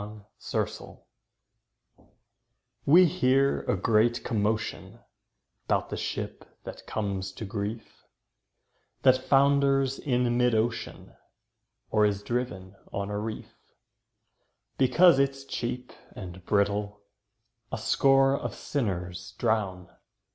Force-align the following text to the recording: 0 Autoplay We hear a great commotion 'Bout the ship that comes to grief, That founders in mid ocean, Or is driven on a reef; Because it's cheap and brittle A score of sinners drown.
0 0.41 0.65
Autoplay 0.65 0.99
We 2.87 3.05
hear 3.05 3.59
a 3.67 3.75
great 3.77 4.23
commotion 4.23 4.97
'Bout 5.67 5.91
the 5.91 5.95
ship 5.95 6.43
that 6.63 6.87
comes 6.87 7.31
to 7.33 7.45
grief, 7.45 8.03
That 9.03 9.23
founders 9.23 9.99
in 9.99 10.39
mid 10.39 10.55
ocean, 10.55 11.15
Or 11.91 12.03
is 12.03 12.23
driven 12.23 12.75
on 12.91 13.11
a 13.11 13.19
reef; 13.19 13.53
Because 14.79 15.19
it's 15.19 15.45
cheap 15.45 15.93
and 16.15 16.43
brittle 16.47 17.01
A 17.71 17.77
score 17.77 18.35
of 18.35 18.55
sinners 18.55 19.35
drown. 19.37 19.87